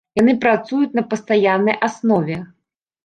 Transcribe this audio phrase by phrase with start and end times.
[0.19, 2.41] Яны працуюць на пастаяннай аснове.